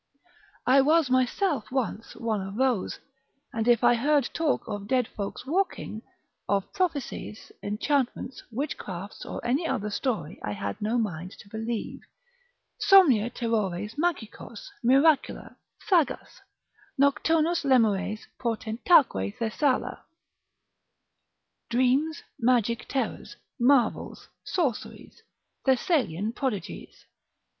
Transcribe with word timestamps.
I 0.65 0.81
was 0.81 1.11
myself 1.11 1.69
once 1.71 2.15
one 2.15 2.41
of 2.41 2.55
those; 2.55 2.97
and 3.53 3.67
if 3.67 3.83
I 3.83 3.93
heard 3.93 4.31
talk 4.33 4.67
of 4.67 4.87
dead 4.87 5.07
folks 5.07 5.45
walking, 5.45 6.01
of 6.49 6.73
prophecies, 6.73 7.51
enchantments, 7.61 8.41
witchcrafts, 8.51 9.27
or 9.27 9.45
any 9.45 9.67
other 9.67 9.91
story 9.91 10.39
I 10.43 10.53
had 10.53 10.81
no 10.81 10.97
mind 10.97 11.33
to 11.37 11.49
believe: 11.49 11.99
"Somnia, 12.79 13.29
terrores 13.29 13.95
magicos, 13.95 14.71
miracula, 14.81 15.57
sagas, 15.85 16.41
Nocturnos 16.99 17.63
lemures, 17.63 18.21
portentaque 18.39 19.37
Thessala," 19.37 19.99
["Dreams, 21.69 22.23
magic 22.39 22.87
terrors, 22.87 23.35
marvels, 23.59 24.29
sorceries, 24.43 25.21
Thessalian 25.63 26.33
prodigies." 26.33 27.05